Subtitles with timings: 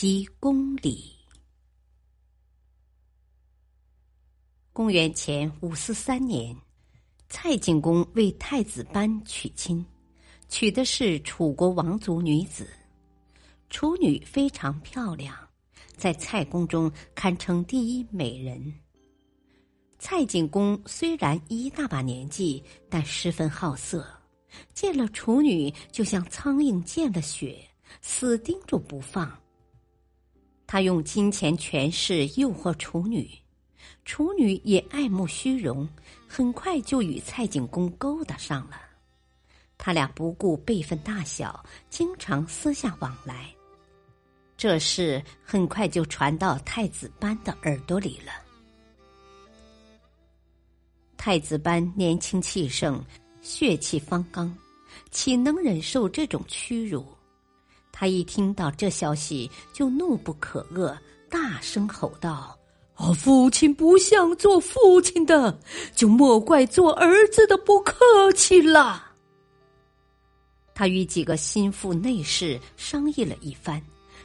[0.00, 1.14] 及公理。
[4.72, 6.56] 公元前五四三年，
[7.28, 9.84] 蔡景公为太子班娶亲，
[10.48, 12.66] 娶的是楚国王族女子。
[13.68, 15.36] 楚女非常漂亮，
[15.98, 18.72] 在蔡宫中堪称第一美人。
[19.98, 24.08] 蔡景公虽然一大把年纪，但十分好色，
[24.72, 27.62] 见了楚女就像苍蝇见了雪，
[28.00, 29.38] 死盯住不放。
[30.72, 33.28] 他用金钱权势诱惑处女，
[34.04, 35.88] 处女也爱慕虚荣，
[36.28, 38.80] 很快就与蔡景公勾搭上了。
[39.76, 43.52] 他俩不顾辈分大小，经常私下往来。
[44.56, 48.30] 这事很快就传到太子班的耳朵里了。
[51.16, 53.04] 太子班年轻气盛，
[53.42, 54.56] 血气方刚，
[55.10, 57.04] 岂能忍受这种屈辱？
[58.00, 60.96] 他一听到这消息，就怒不可遏，
[61.28, 62.58] 大声吼道
[62.96, 65.60] ：“我，父亲不像做父亲的，
[65.94, 67.94] 就莫怪做儿子的不客
[68.32, 69.12] 气了。”
[70.74, 73.78] 他与几个心腹内侍商议了一番，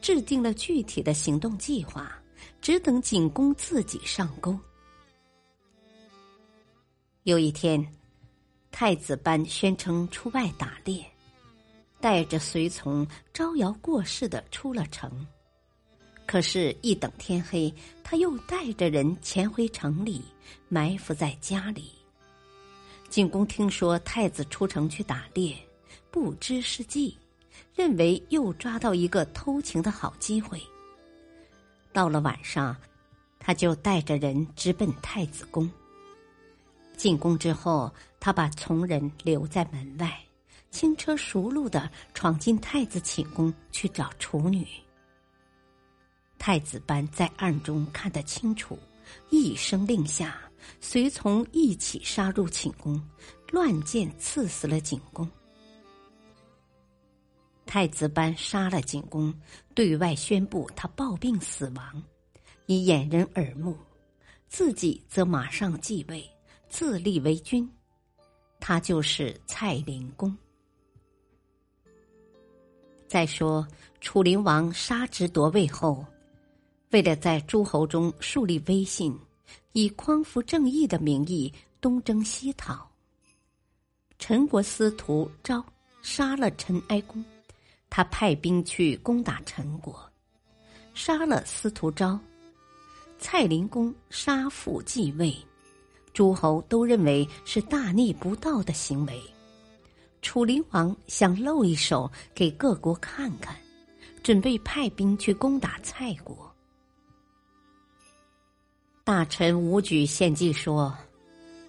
[0.00, 2.16] 制定了具体的行动计划，
[2.60, 4.56] 只等景公自己上钩。
[7.24, 7.84] 有一天，
[8.70, 11.04] 太子班宣称出外打猎。
[12.06, 13.04] 带着随从
[13.34, 15.26] 招摇过市的出了城，
[16.24, 20.22] 可是，一等天黑，他又带着人潜回城里，
[20.68, 21.90] 埋伏在家里。
[23.08, 25.56] 景公听说太子出城去打猎，
[26.08, 27.18] 不知是计，
[27.74, 30.62] 认为又抓到一个偷情的好机会。
[31.92, 32.76] 到了晚上，
[33.40, 35.68] 他就带着人直奔太子宫。
[36.96, 40.16] 进宫之后，他把从人留在门外。
[40.76, 44.66] 轻车熟路的闯进太子寝宫去找处女。
[46.36, 48.78] 太子班在暗中看得清楚，
[49.30, 50.38] 一声令下，
[50.78, 53.02] 随从一起杀入寝宫，
[53.52, 55.26] 乱箭刺死了景公。
[57.64, 59.32] 太子班杀了景公，
[59.74, 62.02] 对外宣布他暴病死亡，
[62.66, 63.74] 以掩人耳目，
[64.46, 66.22] 自己则马上继位，
[66.68, 67.66] 自立为君。
[68.60, 70.36] 他就是蔡灵公。
[73.08, 73.66] 再说，
[74.00, 76.04] 楚灵王杀之夺位后，
[76.90, 79.16] 为了在诸侯中树立威信，
[79.72, 82.88] 以匡扶正义的名义东征西讨。
[84.18, 85.64] 陈国司徒昭
[86.02, 87.24] 杀了陈哀公，
[87.88, 89.98] 他派兵去攻打陈国，
[90.94, 92.18] 杀了司徒昭。
[93.18, 95.34] 蔡灵公杀父继位，
[96.12, 99.22] 诸侯都认为是大逆不道的行为。
[100.22, 103.56] 楚灵王想露一手给各国看看，
[104.22, 106.52] 准备派兵去攻打蔡国。
[109.04, 110.92] 大臣武举献计说：“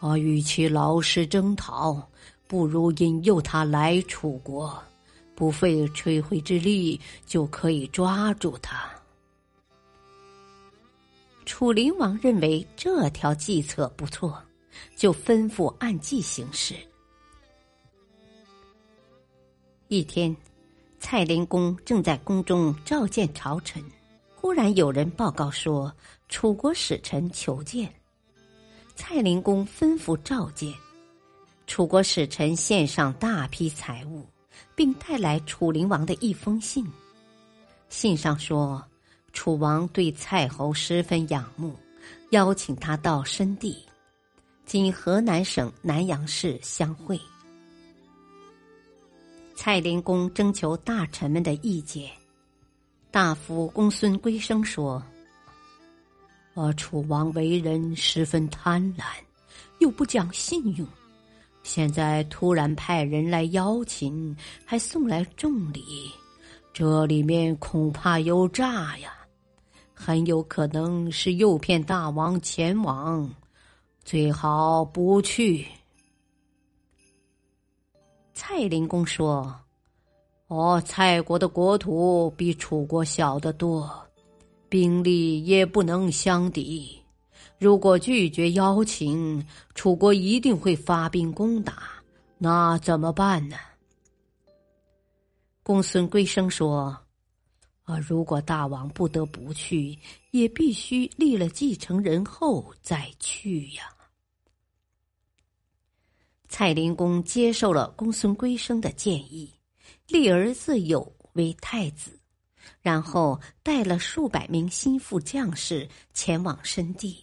[0.00, 2.08] 我，与其劳师征讨，
[2.46, 4.82] 不如引诱他来楚国，
[5.34, 8.88] 不费吹灰之力就可以抓住他。”
[11.44, 14.42] 楚灵王认为这条计策不错，
[14.96, 16.74] 就吩咐按计行事。
[19.90, 20.36] 一天，
[21.00, 23.82] 蔡灵公正在宫中召见朝臣，
[24.36, 25.90] 忽然有人报告说
[26.28, 27.90] 楚国使臣求见。
[28.94, 30.74] 蔡灵公吩咐召见，
[31.66, 34.26] 楚国使臣献上大批财物，
[34.74, 36.86] 并带来楚灵王的一封信。
[37.88, 38.84] 信上说，
[39.32, 41.74] 楚王对蔡侯十分仰慕，
[42.32, 43.78] 邀请他到深地，
[44.66, 47.18] 今河南省南阳市相会。
[49.60, 52.08] 蔡灵公征求大臣们的意见，
[53.10, 55.02] 大夫公孙归生说
[56.54, 59.02] ：“呃，楚王为人十分贪婪，
[59.80, 60.86] 又不讲信用，
[61.64, 64.34] 现在突然派人来邀请，
[64.64, 65.82] 还送来重礼，
[66.72, 69.12] 这里面恐怕有诈呀，
[69.92, 73.28] 很有可能是诱骗大王前往，
[74.04, 75.66] 最好不去。”
[78.40, 79.52] 蔡灵公说
[80.46, 83.90] ：“哦，蔡国的国土比楚国小得多，
[84.68, 86.96] 兵力也不能相抵。
[87.58, 89.44] 如果拒绝邀请，
[89.74, 91.82] 楚国一定会发兵攻打，
[92.38, 93.56] 那怎么办呢？
[95.64, 96.96] 公孙归生说
[97.82, 99.98] ：“啊，如果大王不得不去，
[100.30, 103.82] 也必须立了继承人后再去呀。”
[106.48, 109.52] 蔡灵公接受了公孙归生的建议。
[110.06, 112.18] 立儿子友为太子，
[112.80, 117.16] 然后带了数百名心腹将士前往申地。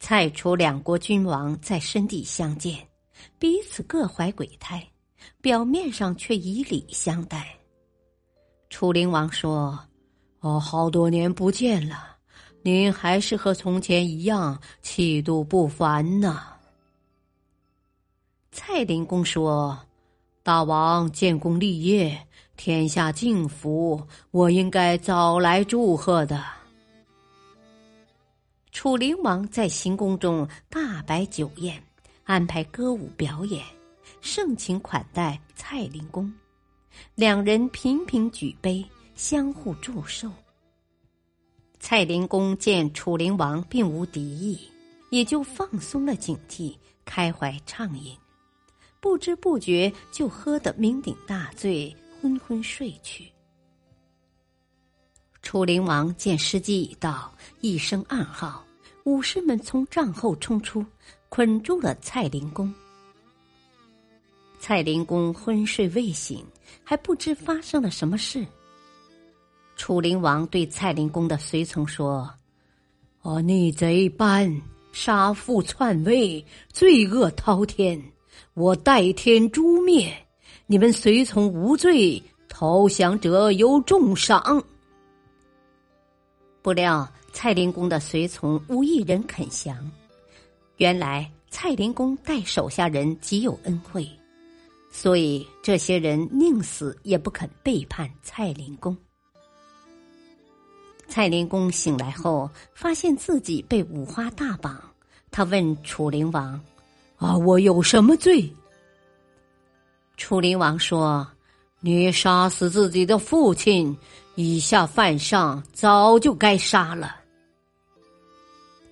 [0.00, 2.78] 蔡楚两国君王在申地相见，
[3.38, 4.86] 彼此各怀鬼胎，
[5.42, 7.54] 表面上却以礼相待。
[8.70, 9.78] 楚灵王说
[10.40, 12.16] ：“哦，好多年不见了，
[12.62, 16.42] 您还是和从前一样气度不凡呢。”
[18.54, 19.76] 蔡灵公说。
[20.44, 22.16] 大王建功立业，
[22.56, 26.44] 天下敬服，我应该早来祝贺的。
[28.70, 31.82] 楚灵王在行宫中大摆酒宴，
[32.24, 33.64] 安排歌舞表演，
[34.20, 36.32] 盛情款待蔡灵公。
[37.16, 38.84] 两人频频举杯，
[39.16, 40.30] 相互祝寿。
[41.80, 44.60] 蔡灵公见楚灵王并无敌意，
[45.10, 48.16] 也就放松了警惕，开怀畅饮。
[49.04, 53.30] 不知不觉就喝得酩酊大醉，昏昏睡去。
[55.42, 57.30] 楚灵王见时机已到，
[57.60, 58.64] 一声暗号，
[59.04, 60.82] 武士们从帐后冲出，
[61.28, 62.74] 捆住了蔡灵公。
[64.58, 66.42] 蔡灵公昏睡未醒，
[66.82, 68.42] 还不知发生了什么事。
[69.76, 72.32] 楚灵王对蔡灵公的随从说
[73.20, 74.62] ：“哦，逆贼班，
[74.92, 76.42] 杀父篡位，
[76.72, 78.02] 罪恶滔天。”
[78.54, 80.16] 我代天诛灭
[80.66, 84.62] 你们随从无罪，投降者有重赏。
[86.62, 89.76] 不料蔡灵公的随从无一人肯降。
[90.76, 94.08] 原来蔡灵公待手下人极有恩惠，
[94.88, 98.96] 所以这些人宁死也不肯背叛蔡灵公。
[101.08, 104.80] 蔡灵公醒来后，发现自己被五花大绑，
[105.32, 106.60] 他问楚灵王。
[107.24, 107.36] 啊！
[107.38, 108.54] 我有什么罪？
[110.16, 111.26] 楚灵王说
[111.80, 113.96] ：“你杀死自己的父亲，
[114.34, 117.16] 以下犯上，早就该杀了。”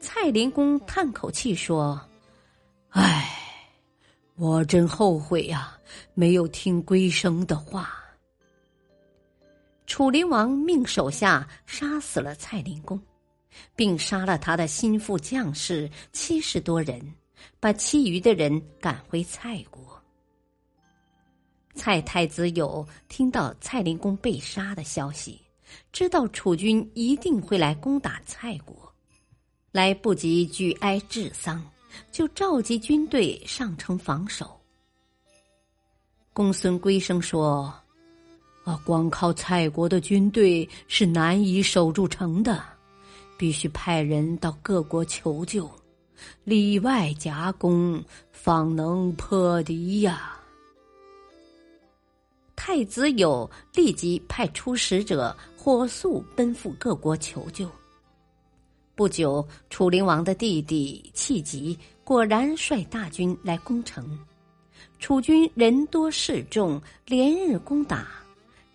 [0.00, 2.00] 蔡灵公叹口气说
[2.90, 3.38] ：“唉，
[4.36, 5.76] 我真后悔呀，
[6.14, 7.98] 没有听龟生的话。”
[9.86, 12.98] 楚灵王命手下杀死了蔡灵公，
[13.76, 16.98] 并杀了他的心腹将士七十多人。
[17.60, 19.82] 把其余的人赶回蔡国。
[21.74, 25.40] 蔡太子友听到蔡灵公被杀的消息，
[25.90, 28.92] 知道楚军一定会来攻打蔡国，
[29.70, 31.64] 来不及举哀治丧，
[32.10, 34.60] 就召集军队上城防守。
[36.34, 37.72] 公孙归生说
[38.64, 42.62] ：“啊，光靠蔡国的军队是难以守住城的，
[43.38, 45.70] 必须派人到各国求救。”
[46.44, 50.38] 里外夹攻，方能破敌呀！
[52.54, 57.68] 太子友立即派出使者，火速奔赴各国求救。
[58.94, 64.18] 不久，楚灵王的弟弟弃疾果然率大军来攻城，
[65.00, 68.06] 楚军人多势众，连日攻打，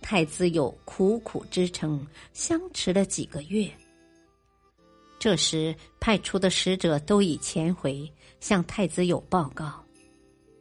[0.00, 3.70] 太子友苦苦支撑，相持了几个月。
[5.26, 9.84] 这时，派出的使者都已潜回，向太子友报告。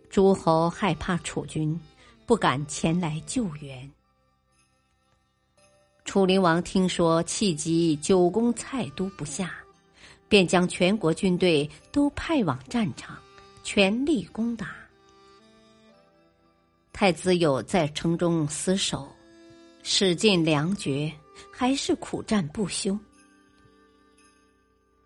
[0.10, 1.80] 诸侯害怕楚军，
[2.26, 3.88] 不敢前来救援。
[6.04, 9.56] 楚灵王听说气急久攻蔡都不下，
[10.28, 13.16] 便将全国军队都派往战场，
[13.64, 14.76] 全力攻打。
[16.92, 19.08] 太子友在城中死守，
[19.84, 21.14] 使尽粮绝，
[21.52, 22.98] 还是苦战不休。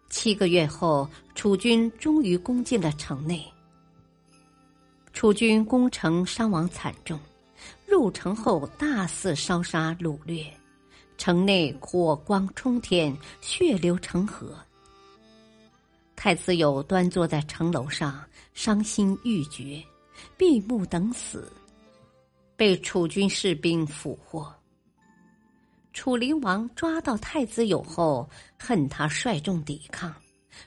[0.09, 3.45] 七个月后，楚军终于攻进了城内。
[5.13, 7.19] 楚军攻城伤亡惨重，
[7.85, 10.45] 入城后大肆烧杀掳掠，
[11.17, 14.57] 城内火光冲天，血流成河。
[16.15, 18.23] 太子友端坐在城楼上，
[18.53, 19.81] 伤心欲绝，
[20.35, 21.51] 闭目等死，
[22.57, 24.53] 被楚军士兵俘获。
[25.91, 30.13] 楚灵王抓到太子友后，恨他率众抵抗，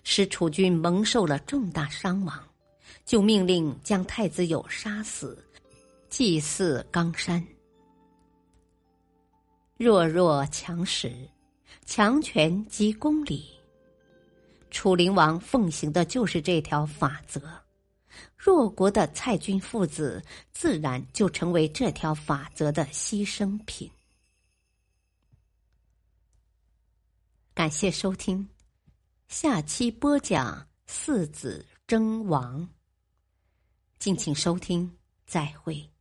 [0.05, 2.39] 使楚军蒙受了重大伤亡，
[3.05, 5.39] 就命令将太子友杀死，
[6.11, 7.43] 祭祀冈山。
[9.77, 11.11] 弱弱强食，
[11.87, 13.47] 强权即公理。
[14.71, 17.43] 楚灵王奉行的就是这条法则，
[18.37, 23.91] 弱国的蔡军父子自然就成为这条法则的牺牲品。
[27.63, 28.45] 感谢收听，
[29.29, 32.69] 下期播讲四子争王。
[34.01, 34.93] 敬请收听，
[35.27, 35.92] 再会。